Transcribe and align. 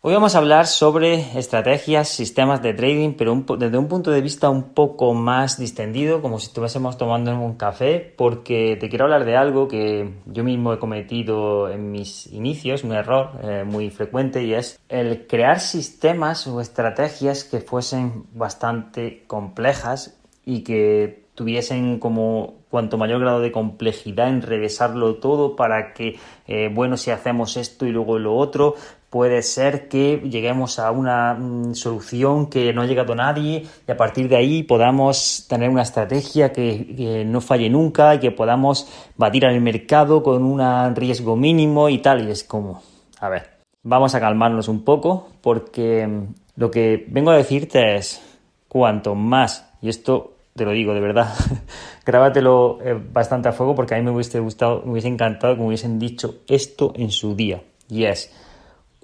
Hoy 0.00 0.14
vamos 0.14 0.36
a 0.36 0.38
hablar 0.38 0.68
sobre 0.68 1.36
estrategias, 1.36 2.08
sistemas 2.08 2.62
de 2.62 2.72
trading, 2.72 3.14
pero 3.14 3.34
desde 3.58 3.78
un 3.78 3.88
punto 3.88 4.12
de 4.12 4.20
vista 4.20 4.48
un 4.48 4.72
poco 4.72 5.12
más 5.12 5.58
distendido, 5.58 6.22
como 6.22 6.38
si 6.38 6.46
estuviésemos 6.46 6.96
tomando 6.96 7.36
un 7.36 7.56
café, 7.56 8.14
porque 8.16 8.76
te 8.78 8.88
quiero 8.88 9.06
hablar 9.06 9.24
de 9.24 9.36
algo 9.36 9.66
que 9.66 10.08
yo 10.26 10.44
mismo 10.44 10.72
he 10.72 10.78
cometido 10.78 11.68
en 11.68 11.90
mis 11.90 12.28
inicios, 12.28 12.84
un 12.84 12.92
error 12.92 13.40
eh, 13.42 13.64
muy 13.66 13.90
frecuente, 13.90 14.44
y 14.44 14.54
es 14.54 14.78
el 14.88 15.26
crear 15.26 15.58
sistemas 15.58 16.46
o 16.46 16.60
estrategias 16.60 17.42
que 17.42 17.58
fuesen 17.58 18.22
bastante 18.32 19.24
complejas 19.26 20.16
y 20.46 20.60
que 20.60 21.26
tuviesen 21.34 21.98
como 21.98 22.58
cuanto 22.68 22.98
mayor 22.98 23.20
grado 23.20 23.40
de 23.40 23.52
complejidad 23.52 24.28
en 24.28 24.42
revisarlo 24.42 25.16
todo 25.16 25.56
para 25.56 25.92
que, 25.92 26.16
eh, 26.46 26.68
bueno, 26.72 26.96
si 26.96 27.10
hacemos 27.10 27.56
esto 27.56 27.86
y 27.86 27.90
luego 27.90 28.18
lo 28.18 28.36
otro, 28.36 28.74
puede 29.10 29.42
ser 29.42 29.88
que 29.88 30.18
lleguemos 30.18 30.78
a 30.78 30.90
una 30.90 31.34
mm, 31.34 31.74
solución 31.74 32.48
que 32.48 32.72
no 32.72 32.82
ha 32.82 32.86
llegado 32.86 33.14
nadie 33.14 33.66
y 33.86 33.90
a 33.90 33.96
partir 33.96 34.28
de 34.28 34.36
ahí 34.36 34.62
podamos 34.62 35.46
tener 35.48 35.70
una 35.70 35.82
estrategia 35.82 36.52
que, 36.52 37.24
no 37.26 37.40
falle 37.40 37.70
nunca 37.70 38.14
y 38.14 38.18
que 38.18 38.30
podamos 38.30 38.88
batir 39.16 39.46
al 39.46 39.60
mercado 39.60 40.22
con 40.22 40.42
un 40.44 40.96
riesgo 40.96 41.36
mínimo 41.36 41.88
y 41.88 41.98
tal. 41.98 42.28
Y 42.28 42.30
es 42.30 42.44
como, 42.44 42.82
a 43.20 43.28
ver, 43.28 43.58
vamos 43.82 44.14
a 44.14 44.20
calmarnos 44.20 44.68
un 44.68 44.84
poco 44.84 45.28
porque 45.40 46.06
mm, 46.06 46.34
lo 46.56 46.70
que 46.70 47.06
vengo 47.08 47.30
a 47.30 47.36
decirte 47.36 47.96
es 47.96 48.22
cuanto 48.68 49.14
más, 49.14 49.70
y 49.80 49.88
esto 49.88 50.34
te 50.54 50.64
lo 50.64 50.72
digo 50.72 50.92
de 50.92 51.00
verdad, 51.00 51.32
grábatelo 52.04 52.78
eh, 52.82 53.00
bastante 53.12 53.48
a 53.48 53.52
fuego 53.52 53.74
porque 53.74 53.94
a 53.94 53.98
mí 53.98 54.04
me 54.04 54.10
hubiese 54.10 54.40
gustado, 54.40 54.82
me 54.84 54.92
hubiese 54.92 55.08
encantado 55.08 55.54
que 55.54 55.60
me 55.60 55.68
hubiesen 55.68 55.98
dicho 55.98 56.40
esto 56.48 56.92
en 56.96 57.10
su 57.10 57.34
día. 57.34 57.62
Y 57.88 58.04
es, 58.04 58.30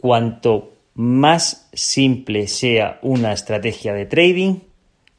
cuanto 0.05 0.75
más 0.93 1.71
simple 1.73 2.47
sea 2.47 2.99
una 3.01 3.33
estrategia 3.33 3.95
de 3.95 4.05
trading, 4.05 4.57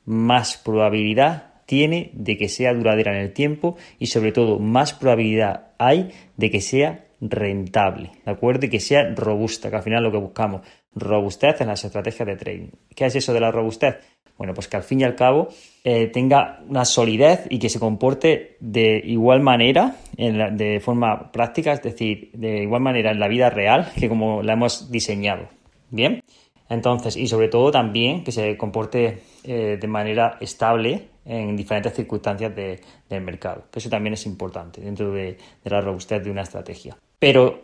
más 0.06 0.58
probabilidad 0.58 1.56
tiene 1.66 2.12
de 2.14 2.38
que 2.38 2.50
sea 2.50 2.72
duradera 2.72 3.12
en 3.16 3.24
el 3.24 3.34
tiempo 3.34 3.78
y 3.98 4.06
sobre 4.06 4.32
todo 4.32 4.60
más 4.60 4.94
probabilidad 4.94 5.70
hay 5.80 6.12
de 6.38 6.52
que 6.52 6.62
sea 6.62 7.08
rentable, 7.20 8.12
¿de 8.26 8.32
acuerdo? 8.32 8.68
Y 8.68 8.70
que 8.70 8.80
sea 8.80 9.10
robusta, 9.16 9.72
que 9.72 9.78
al 9.78 9.82
final 9.82 10.04
lo 10.04 10.12
que 10.12 10.20
buscamos, 10.20 10.62
robustez 10.94 11.60
en 11.62 11.68
las 11.70 11.84
estrategias 11.84 12.28
de 12.28 12.36
trading. 12.36 12.70
¿Qué 12.96 13.08
es 13.08 13.16
eso 13.16 13.34
de 13.34 13.40
la 13.40 13.50
robustez? 13.50 13.96
Bueno, 14.38 14.54
pues 14.54 14.68
que 14.68 14.78
al 14.78 14.84
fin 14.84 15.00
y 15.00 15.04
al 15.04 15.16
cabo 15.16 15.48
eh, 15.84 16.08
tenga 16.08 16.60
una 16.68 16.84
solidez 16.84 17.48
y 17.50 17.58
que 17.58 17.70
se 17.70 17.80
comporte 17.80 18.58
de 18.60 19.02
igual 19.06 19.42
manera, 19.42 19.96
de 20.18 20.82
forma 20.84 21.32
práctica, 21.32 21.72
es 21.72 21.82
decir, 21.82 22.32
de 22.34 22.64
igual 22.64 22.82
manera 22.82 23.12
en 23.12 23.20
la 23.20 23.28
vida 23.28 23.50
real 23.50 23.92
que 23.98 24.10
como 24.10 24.44
la 24.44 24.54
hemos 24.54 24.92
diseñado. 24.92 25.48
Bien, 25.90 26.22
entonces, 26.70 27.16
y 27.16 27.28
sobre 27.28 27.48
todo 27.48 27.72
también 27.72 28.24
que 28.24 28.32
se 28.32 28.58
comporte 28.58 29.22
eh, 29.44 29.78
de 29.80 29.88
manera 29.88 30.38
estable 30.40 31.10
en 31.26 31.56
diferentes 31.56 31.94
circunstancias 31.94 32.54
del 32.56 33.22
mercado, 33.22 33.66
que 33.72 33.80
eso 33.80 33.90
también 33.90 34.14
es 34.14 34.26
importante 34.26 34.82
dentro 34.82 35.12
de 35.12 35.38
la 35.64 35.82
robustez 35.82 36.24
de 36.24 36.32
una 36.32 36.42
estrategia. 36.42 36.98
Pero 37.20 37.62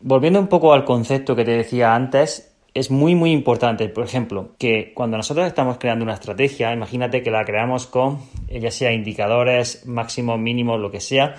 volviendo 0.00 0.40
un 0.40 0.48
poco 0.48 0.72
al 0.72 0.84
concepto 0.84 1.36
que 1.36 1.44
te 1.44 1.52
decía 1.52 1.94
antes, 1.94 2.51
es 2.74 2.90
muy, 2.90 3.14
muy 3.14 3.32
importante. 3.32 3.88
Por 3.88 4.04
ejemplo, 4.04 4.50
que 4.58 4.92
cuando 4.94 5.16
nosotros 5.16 5.46
estamos 5.46 5.78
creando 5.78 6.04
una 6.04 6.14
estrategia, 6.14 6.72
imagínate 6.72 7.22
que 7.22 7.30
la 7.30 7.44
creamos 7.44 7.86
con, 7.86 8.18
ya 8.48 8.70
sea 8.70 8.92
indicadores, 8.92 9.86
máximo, 9.86 10.38
mínimo, 10.38 10.78
lo 10.78 10.90
que 10.90 11.00
sea. 11.00 11.34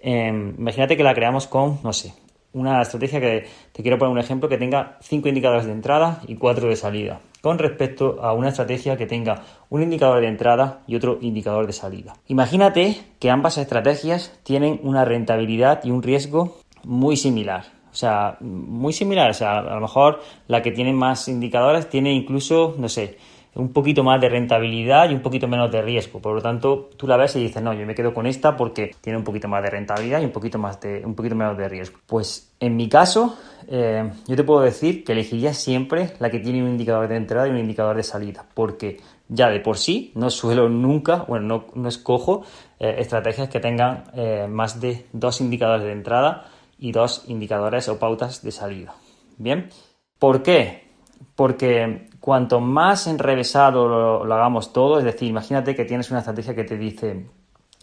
Em, 0.00 0.54
imagínate 0.58 0.96
que 0.96 1.04
la 1.04 1.14
creamos 1.14 1.46
con, 1.46 1.78
no 1.84 1.92
sé, 1.92 2.14
una 2.52 2.82
estrategia 2.82 3.20
que 3.20 3.46
te 3.72 3.82
quiero 3.82 3.98
poner 3.98 4.12
un 4.12 4.18
ejemplo 4.18 4.48
que 4.48 4.58
tenga 4.58 4.98
cinco 5.00 5.28
indicadores 5.28 5.64
de 5.64 5.72
entrada 5.72 6.20
y 6.26 6.34
cuatro 6.36 6.68
de 6.68 6.76
salida. 6.76 7.20
Con 7.40 7.58
respecto 7.58 8.22
a 8.22 8.32
una 8.34 8.50
estrategia 8.50 8.96
que 8.96 9.06
tenga 9.06 9.42
un 9.70 9.82
indicador 9.82 10.20
de 10.20 10.28
entrada 10.28 10.82
y 10.86 10.96
otro 10.96 11.18
indicador 11.20 11.66
de 11.66 11.72
salida. 11.72 12.14
Imagínate 12.28 13.00
que 13.18 13.30
ambas 13.30 13.58
estrategias 13.58 14.38
tienen 14.42 14.80
una 14.82 15.04
rentabilidad 15.04 15.84
y 15.84 15.90
un 15.90 16.02
riesgo 16.02 16.58
muy 16.84 17.16
similar. 17.16 17.64
O 17.92 17.94
sea, 17.94 18.38
muy 18.40 18.92
similar. 18.92 19.30
O 19.30 19.34
sea, 19.34 19.58
a 19.58 19.74
lo 19.74 19.80
mejor 19.80 20.20
la 20.48 20.62
que 20.62 20.72
tiene 20.72 20.92
más 20.92 21.28
indicadores 21.28 21.88
tiene 21.88 22.12
incluso, 22.12 22.74
no 22.78 22.88
sé, 22.88 23.18
un 23.54 23.72
poquito 23.72 24.02
más 24.02 24.20
de 24.20 24.30
rentabilidad 24.30 25.10
y 25.10 25.14
un 25.14 25.20
poquito 25.20 25.46
menos 25.46 25.70
de 25.70 25.82
riesgo. 25.82 26.20
Por 26.20 26.34
lo 26.34 26.40
tanto, 26.40 26.88
tú 26.96 27.06
la 27.06 27.18
ves 27.18 27.36
y 27.36 27.40
dices, 27.40 27.62
no, 27.62 27.74
yo 27.74 27.84
me 27.84 27.94
quedo 27.94 28.14
con 28.14 28.26
esta 28.26 28.56
porque 28.56 28.94
tiene 29.00 29.18
un 29.18 29.24
poquito 29.24 29.46
más 29.46 29.62
de 29.62 29.70
rentabilidad 29.70 30.22
y 30.22 30.24
un 30.24 30.30
poquito, 30.30 30.58
más 30.58 30.80
de, 30.80 31.04
un 31.04 31.14
poquito 31.14 31.34
menos 31.34 31.58
de 31.58 31.68
riesgo. 31.68 31.98
Pues 32.06 32.54
en 32.60 32.76
mi 32.76 32.88
caso, 32.88 33.36
eh, 33.68 34.10
yo 34.26 34.36
te 34.36 34.44
puedo 34.44 34.62
decir 34.62 35.04
que 35.04 35.12
elegiría 35.12 35.52
siempre 35.52 36.14
la 36.18 36.30
que 36.30 36.38
tiene 36.38 36.62
un 36.62 36.70
indicador 36.70 37.08
de 37.08 37.16
entrada 37.16 37.46
y 37.46 37.50
un 37.50 37.58
indicador 37.58 37.96
de 37.96 38.04
salida. 38.04 38.46
Porque 38.54 39.00
ya 39.28 39.50
de 39.50 39.60
por 39.60 39.76
sí 39.76 40.12
no 40.14 40.30
suelo 40.30 40.70
nunca, 40.70 41.24
bueno, 41.28 41.66
no, 41.74 41.88
escojo 41.88 42.44
eh, 42.80 42.96
estrategias 42.98 43.50
que 43.50 43.60
tengan 43.60 44.04
eh, 44.14 44.46
más 44.48 44.80
de 44.80 45.06
dos 45.12 45.42
indicadores 45.42 45.84
de 45.84 45.92
entrada 45.92 46.51
y 46.82 46.90
dos 46.90 47.22
indicadores 47.28 47.88
o 47.88 48.00
pautas 48.00 48.42
de 48.42 48.50
salida. 48.50 48.92
Bien, 49.38 49.70
¿por 50.18 50.42
qué? 50.42 50.90
Porque 51.36 52.08
cuanto 52.18 52.58
más 52.58 53.06
enrevesado 53.06 53.86
lo, 54.24 54.34
hagamos 54.34 54.72
todo, 54.72 54.98
es 54.98 55.04
decir, 55.04 55.28
imagínate 55.28 55.76
que 55.76 55.84
tienes 55.84 56.10
una 56.10 56.18
estrategia 56.18 56.56
que 56.56 56.64
te 56.64 56.76
dice, 56.76 57.30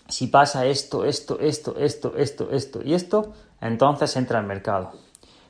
si 0.10 0.28
pasa 0.28 0.66
esto, 0.66 1.06
esto, 1.06 1.40
esto, 1.40 1.78
esto, 1.78 2.14
esto, 2.18 2.52
esto 2.52 2.82
y 2.84 2.94
esto, 2.94 3.32
entonces 3.62 4.14
entra 4.18 4.40
al 4.40 4.46
mercado. 4.46 4.92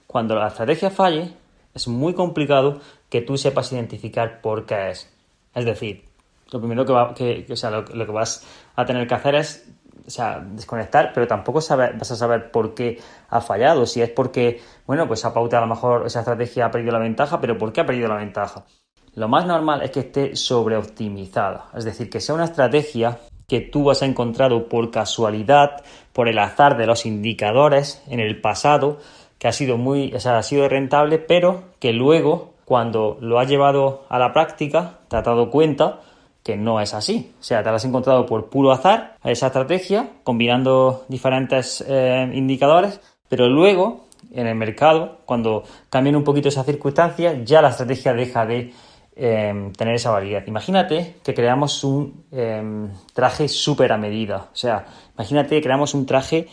Cuando 0.05 0.35
la 0.35 0.49
estrategia 0.49 0.91
falle, 0.91 1.33
es 1.73 1.88
muy 1.88 2.13
complicado 2.13 2.79
que 3.09 3.21
tú 3.21 3.35
sepas 3.35 3.71
identificar 3.71 4.41
por 4.41 4.67
qué 4.67 4.91
es. 4.91 5.11
Es 5.55 5.65
decir, 5.65 6.05
lo 6.51 6.59
primero 6.59 6.85
que, 6.85 6.93
va, 6.93 7.15
que, 7.15 7.55
sea, 7.55 7.71
lo, 7.71 7.83
que 7.83 8.11
vas 8.11 8.45
a 8.75 8.85
tener 8.85 9.07
que 9.07 9.15
hacer 9.15 9.33
es 9.33 9.67
o 10.09 10.11
sea, 10.11 10.43
desconectar, 10.43 11.11
pero 11.13 11.27
tampoco 11.27 11.59
vas 11.59 12.11
a 12.11 12.15
saber 12.15 12.49
por 12.49 12.73
qué 12.73 12.99
ha 13.29 13.41
fallado. 13.41 13.85
Si 13.85 14.01
es 14.01 14.09
porque, 14.09 14.59
bueno, 14.87 15.07
pues 15.07 15.23
a 15.23 15.31
pauta 15.31 15.59
a 15.59 15.61
lo 15.61 15.67
mejor 15.67 16.07
esa 16.07 16.21
estrategia 16.21 16.65
ha 16.65 16.71
perdido 16.71 16.93
la 16.93 16.99
ventaja, 16.99 17.39
pero 17.39 17.59
¿por 17.59 17.71
qué 17.71 17.81
ha 17.81 17.85
perdido 17.85 18.07
la 18.07 18.15
ventaja? 18.15 18.65
Lo 19.13 19.27
más 19.27 19.45
normal 19.45 19.83
es 19.83 19.91
que 19.91 19.99
esté 19.99 20.35
sobreoptimizada, 20.35 21.67
es 21.75 21.85
decir, 21.85 22.09
que 22.09 22.19
sea 22.19 22.33
una 22.33 22.45
estrategia 22.45 23.19
que 23.47 23.61
tú 23.61 23.91
has 23.91 24.01
encontrado 24.01 24.67
por 24.67 24.89
casualidad, 24.89 25.83
por 26.11 26.27
el 26.27 26.39
azar 26.39 26.75
de 26.75 26.87
los 26.87 27.05
indicadores 27.05 28.01
en 28.07 28.19
el 28.19 28.41
pasado, 28.41 28.97
que 29.37 29.47
ha 29.47 29.51
sido 29.51 29.77
muy, 29.77 30.11
o 30.15 30.19
sea, 30.19 30.39
ha 30.39 30.43
sido 30.43 30.67
rentable, 30.67 31.19
pero 31.19 31.65
que 31.79 31.93
luego, 31.93 32.55
cuando 32.65 33.19
lo 33.21 33.39
has 33.39 33.47
llevado 33.47 34.05
a 34.09 34.17
la 34.17 34.33
práctica, 34.33 35.01
te 35.07 35.17
has 35.17 35.23
dado 35.23 35.51
cuenta 35.51 35.99
que 36.44 36.55
no 36.55 36.79
es 36.79 36.94
así. 36.94 37.33
O 37.39 37.44
sea, 37.44 37.63
te 37.63 37.69
has 37.69 37.85
encontrado 37.85 38.25
por 38.25 38.50
puro 38.50 38.72
azar 38.72 39.17
esa 39.23 39.47
estrategia, 39.47 40.09
combinando 40.23 41.05
diferentes 41.07 41.83
eh, 41.88 42.29
indicadores, 42.33 43.00
pero 43.27 43.47
luego 43.47 44.07
en 44.33 44.47
el 44.47 44.55
mercado, 44.55 45.19
cuando 45.25 45.63
cambian 45.89 46.15
un 46.15 46.24
poquito 46.24 46.50
esas 46.50 46.65
circunstancias, 46.65 47.38
ya 47.44 47.62
la 47.62 47.69
estrategia 47.69 48.13
deja 48.13 48.45
de 48.45 48.74
eh, 49.15 49.71
tener 49.77 49.95
esa 49.95 50.12
validez. 50.12 50.47
Imagínate 50.47 51.18
que 51.24 51.33
creamos 51.33 51.83
un 51.83 52.25
eh, 52.31 52.88
traje 53.13 53.47
súper 53.47 53.91
a 53.91 53.97
medida. 53.97 54.50
O 54.53 54.56
sea, 54.56 54.86
imagínate 55.15 55.56
que 55.56 55.62
creamos 55.62 55.94
un 55.94 56.06
traje, 56.06 56.47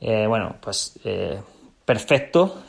bueno, 0.00 0.56
pues 0.60 0.98
perfecto, 1.84 2.62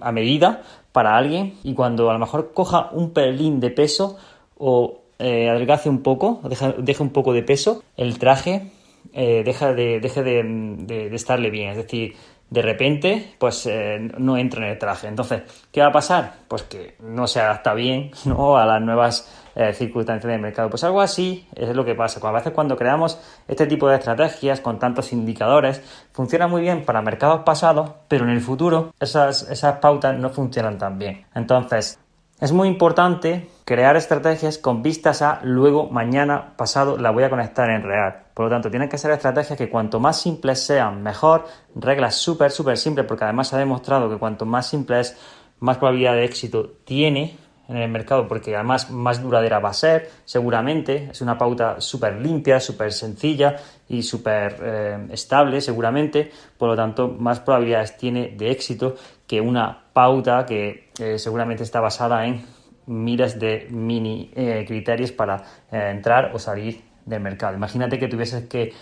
a 0.00 0.10
medida 0.10 0.62
para 0.92 1.16
alguien 1.16 1.58
y 1.64 1.74
cuando 1.74 2.08
a 2.08 2.12
lo 2.12 2.18
mejor 2.18 2.52
coja 2.52 2.90
un 2.92 3.12
pelín 3.12 3.60
de 3.60 3.70
peso 3.70 4.16
o 4.56 5.01
eh, 5.22 5.48
adelgace 5.48 5.88
un 5.88 6.02
poco, 6.02 6.40
deje 6.78 7.02
un 7.02 7.10
poco 7.10 7.32
de 7.32 7.44
peso, 7.44 7.84
el 7.96 8.18
traje 8.18 8.72
eh, 9.12 9.42
deja 9.44 9.72
de, 9.72 10.00
de, 10.00 11.14
estarle 11.14 11.48
bien. 11.48 11.70
Es 11.70 11.76
decir, 11.76 12.16
de 12.50 12.60
repente, 12.60 13.34
pues 13.38 13.64
eh, 13.66 14.10
no 14.18 14.36
entra 14.36 14.64
en 14.64 14.72
el 14.72 14.78
traje. 14.78 15.06
Entonces, 15.06 15.42
¿qué 15.70 15.80
va 15.80 15.88
a 15.88 15.92
pasar? 15.92 16.34
Pues 16.48 16.64
que 16.64 16.96
no 17.00 17.28
se 17.28 17.40
adapta 17.40 17.72
bien 17.72 18.10
¿no? 18.24 18.56
a 18.56 18.66
las 18.66 18.82
nuevas 18.82 19.38
circunstancias 19.74 20.28
del 20.28 20.40
mercado. 20.40 20.70
Pues 20.70 20.82
algo 20.82 21.02
así 21.02 21.46
es 21.54 21.76
lo 21.76 21.84
que 21.84 21.94
pasa. 21.94 22.26
A 22.26 22.32
veces 22.32 22.52
cuando 22.52 22.74
creamos 22.74 23.20
este 23.46 23.66
tipo 23.66 23.86
de 23.86 23.96
estrategias 23.96 24.60
con 24.60 24.78
tantos 24.78 25.12
indicadores, 25.12 25.82
funciona 26.12 26.48
muy 26.48 26.62
bien 26.62 26.84
para 26.86 27.02
mercados 27.02 27.42
pasados, 27.42 27.92
pero 28.08 28.24
en 28.24 28.30
el 28.30 28.40
futuro 28.40 28.94
esas, 28.98 29.48
esas 29.50 29.78
pautas 29.78 30.18
no 30.18 30.30
funcionan 30.30 30.78
tan 30.78 30.98
bien. 30.98 31.26
Entonces, 31.34 31.98
Es 32.42 32.50
muy 32.50 32.66
importante 32.66 33.48
crear 33.64 33.94
estrategias 33.94 34.58
con 34.58 34.82
vistas 34.82 35.22
a 35.22 35.38
luego, 35.44 35.88
mañana, 35.90 36.56
pasado, 36.56 36.98
la 36.98 37.12
voy 37.12 37.22
a 37.22 37.30
conectar 37.30 37.70
en 37.70 37.84
real. 37.84 38.24
Por 38.34 38.46
lo 38.46 38.50
tanto, 38.50 38.68
tienen 38.68 38.88
que 38.88 38.98
ser 38.98 39.12
estrategias 39.12 39.56
que 39.56 39.70
cuanto 39.70 40.00
más 40.00 40.20
simples 40.20 40.58
sean, 40.58 41.04
mejor. 41.04 41.46
Reglas 41.76 42.16
súper, 42.16 42.50
súper 42.50 42.78
simples, 42.78 43.06
porque 43.06 43.22
además 43.22 43.46
se 43.46 43.54
ha 43.54 43.60
demostrado 43.60 44.10
que 44.10 44.16
cuanto 44.16 44.44
más 44.44 44.66
simple 44.66 44.98
es, 44.98 45.16
más 45.60 45.78
probabilidad 45.78 46.14
de 46.14 46.24
éxito 46.24 46.68
tiene 46.84 47.38
en 47.72 47.82
el 47.82 47.90
mercado, 47.90 48.28
porque 48.28 48.54
además 48.54 48.90
más 48.90 49.22
duradera 49.22 49.58
va 49.58 49.70
a 49.70 49.74
ser, 49.74 50.10
seguramente. 50.24 51.08
Es 51.10 51.20
una 51.22 51.38
pauta 51.38 51.80
súper 51.80 52.20
limpia, 52.20 52.60
súper 52.60 52.92
sencilla 52.92 53.56
y 53.88 54.02
súper 54.02 54.56
eh, 54.62 55.06
estable, 55.10 55.60
seguramente. 55.60 56.30
Por 56.58 56.68
lo 56.68 56.76
tanto, 56.76 57.08
más 57.08 57.40
probabilidades 57.40 57.96
tiene 57.96 58.34
de 58.36 58.50
éxito 58.50 58.96
que 59.26 59.40
una 59.40 59.84
pauta 59.92 60.44
que 60.44 60.90
eh, 60.98 61.18
seguramente 61.18 61.62
está 61.62 61.80
basada 61.80 62.26
en 62.26 62.44
miles 62.86 63.38
de 63.38 63.68
mini 63.70 64.30
eh, 64.34 64.64
criterios 64.66 65.12
para 65.12 65.42
entrar 65.70 66.32
o 66.34 66.38
salir 66.38 66.82
del 67.06 67.20
mercado. 67.20 67.56
Imagínate 67.56 67.98
que 67.98 68.08
tuvieses 68.08 68.48
que 68.48 68.72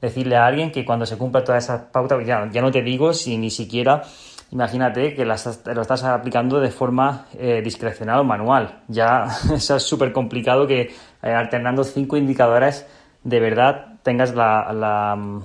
decirle 0.00 0.36
a 0.36 0.46
alguien 0.46 0.72
que 0.72 0.84
cuando 0.84 1.06
se 1.06 1.16
cumpla 1.16 1.44
todas 1.44 1.64
esas 1.64 1.82
pautas, 1.92 2.26
ya, 2.26 2.48
ya 2.50 2.62
no 2.62 2.70
te 2.70 2.82
digo 2.82 3.12
si 3.12 3.36
ni 3.36 3.50
siquiera 3.50 4.02
imagínate 4.50 5.14
que 5.14 5.24
lo 5.24 5.34
estás 5.34 6.04
aplicando 6.04 6.60
de 6.60 6.70
forma 6.70 7.26
eh, 7.38 7.60
discrecional 7.62 8.20
o 8.20 8.24
manual. 8.24 8.82
Ya 8.88 9.26
es 9.54 9.64
súper 9.82 10.12
complicado 10.12 10.66
que 10.66 10.90
eh, 11.22 11.30
alternando 11.30 11.84
cinco 11.84 12.16
indicadores 12.16 12.86
de 13.22 13.40
verdad 13.40 13.98
tengas 14.02 14.34
la, 14.34 14.72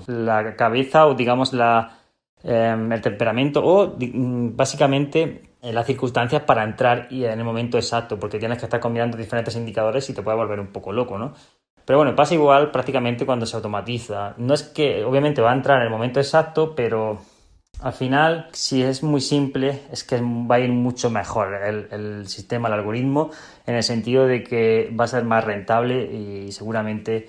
la, 0.07 0.55
cabeza 0.55 1.07
o 1.07 1.13
digamos 1.13 1.53
la, 1.53 1.97
em, 2.43 2.91
el 2.91 3.01
temperamento 3.01 3.61
o 3.63 3.95
mm, 3.97 4.55
básicamente 4.55 5.51
eh, 5.61 5.73
las 5.73 5.85
circunstancias 5.85 6.43
para 6.43 6.63
entrar 6.63 7.07
y 7.09 7.25
en 7.25 7.39
el 7.39 7.43
momento 7.43 7.77
exacto, 7.77 8.19
porque 8.19 8.39
tienes 8.39 8.57
que 8.59 8.65
estar 8.65 8.79
combinando 8.79 9.17
diferentes 9.17 9.55
indicadores 9.55 10.09
y 10.09 10.13
te 10.13 10.21
puede 10.21 10.37
volver 10.37 10.59
un 10.59 10.67
poco 10.67 10.91
loco, 10.93 11.17
¿no? 11.17 11.33
Pero 11.85 11.99
bueno, 11.99 12.15
pasa 12.15 12.33
igual 12.33 12.71
prácticamente 12.71 13.25
cuando 13.25 13.45
se 13.45 13.55
automatiza. 13.55 14.33
No 14.37 14.55
es 14.55 14.63
que 14.63 15.03
obviamente 15.03 15.41
va 15.41 15.51
a 15.51 15.55
entrar 15.55 15.77
en 15.77 15.83
el 15.83 15.89
momento 15.91 16.19
exacto, 16.19 16.73
pero 16.75 17.19
al 17.81 17.93
final, 17.93 18.47
si 18.53 18.81
es 18.81 19.03
muy 19.03 19.21
simple, 19.21 19.81
es 19.91 20.03
que 20.03 20.19
va 20.21 20.55
a 20.55 20.59
ir 20.59 20.71
mucho 20.71 21.09
mejor 21.09 21.53
el, 21.53 22.27
sistema, 22.27 22.67
el 22.67 22.75
algoritmo, 22.75 23.31
en 23.65 23.75
el 23.75 23.83
sentido 23.83 24.25
de 24.25 24.43
que 24.43 24.93
va 24.97 25.05
a 25.05 25.07
ser 25.07 25.23
más 25.23 25.43
rentable 25.43 26.05
y 26.05 26.51
seguramente 26.51 27.27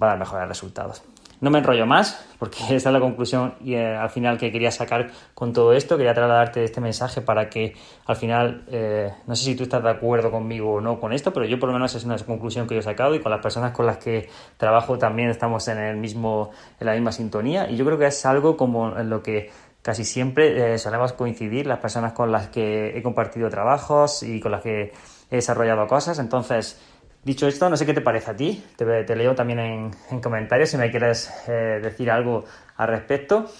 va 0.00 0.06
a 0.06 0.10
dar 0.10 0.18
mejores 0.18 0.48
resultados. 0.48 1.02
No 1.40 1.50
me 1.50 1.58
enrollo 1.58 1.86
más, 1.86 2.26
porque 2.38 2.58
esta 2.70 2.90
es 2.90 2.92
la 2.92 3.00
conclusión 3.00 3.54
y 3.64 3.74
eh, 3.74 3.96
al 3.96 4.10
final 4.10 4.36
que 4.36 4.52
quería 4.52 4.70
sacar 4.70 5.10
con 5.34 5.52
todo 5.52 5.72
esto. 5.72 5.96
Quería 5.96 6.12
trasladarte 6.12 6.64
este 6.64 6.80
mensaje 6.80 7.22
para 7.22 7.48
que 7.48 7.74
al 8.06 8.16
final, 8.16 8.64
eh, 8.68 9.10
no 9.26 9.34
sé 9.34 9.44
si 9.44 9.56
tú 9.56 9.62
estás 9.62 9.82
de 9.82 9.90
acuerdo 9.90 10.30
conmigo 10.30 10.74
o 10.74 10.80
no 10.80 11.00
con 11.00 11.12
esto, 11.12 11.32
pero 11.32 11.46
yo 11.46 11.58
por 11.58 11.68
lo 11.68 11.72
menos 11.72 11.94
es 11.94 12.04
una 12.04 12.18
conclusión 12.18 12.66
que 12.66 12.74
yo 12.74 12.80
he 12.80 12.84
sacado 12.84 13.14
y 13.14 13.20
con 13.20 13.30
las 13.30 13.40
personas 13.40 13.72
con 13.72 13.86
las 13.86 13.96
que 13.96 14.28
trabajo 14.58 14.98
también 14.98 15.30
estamos 15.30 15.66
en, 15.68 15.78
el 15.78 15.96
mismo, 15.96 16.50
en 16.78 16.86
la 16.86 16.92
misma 16.92 17.10
sintonía. 17.10 17.70
Y 17.70 17.76
yo 17.76 17.86
creo 17.86 17.98
que 17.98 18.06
es 18.06 18.26
algo 18.26 18.58
como 18.58 18.98
en 18.98 19.08
lo 19.08 19.22
que 19.22 19.50
casi 19.82 20.04
siempre 20.04 20.74
eh, 20.74 20.78
solemos 20.78 21.12
coincidir 21.12 21.66
las 21.66 21.78
personas 21.78 22.12
con 22.12 22.32
las 22.32 22.48
que 22.48 22.96
he 22.96 23.02
compartido 23.02 23.48
trabajos 23.48 24.22
y 24.22 24.40
con 24.40 24.52
las 24.52 24.62
que 24.62 24.92
he 25.30 25.36
desarrollado 25.36 25.86
cosas. 25.86 26.18
Entonces, 26.18 26.80
dicho 27.24 27.46
esto, 27.46 27.68
no 27.70 27.76
sé 27.76 27.86
qué 27.86 27.94
te 27.94 28.00
parece 28.00 28.30
a 28.30 28.36
ti. 28.36 28.64
Te, 28.76 29.16
leo 29.16 29.34
también 29.34 29.58
en, 29.58 30.20
comentarios 30.20 30.70
si 30.70 30.76
me 30.76 30.90
quieres 30.90 31.30
eh, 31.48 31.80
decir 31.82 32.10
algo 32.10 32.44
al 32.76 32.88
respecto. 32.88 33.50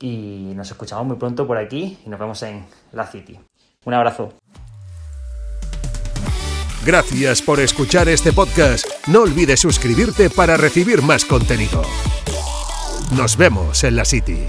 Y 0.00 0.52
nos 0.54 0.70
escuchamos 0.70 1.06
muy 1.06 1.16
pronto 1.16 1.46
por 1.46 1.58
aquí 1.58 1.98
y 2.04 2.08
nos 2.08 2.18
vemos 2.18 2.42
en 2.42 2.64
la 2.92 3.06
City. 3.06 3.38
Un 3.84 3.94
abrazo. 3.94 4.32
Gracias 6.84 7.42
por 7.42 7.60
escuchar 7.60 8.08
este 8.08 8.32
podcast. 8.32 8.86
No 9.06 9.22
olvides 9.22 9.60
suscribirte 9.60 10.30
para 10.30 10.56
recibir 10.56 11.02
más 11.02 11.26
contenido. 11.26 11.82
Nos 13.14 13.36
vemos 13.36 13.84
en 13.84 13.96
la 13.96 14.06
City. 14.06 14.48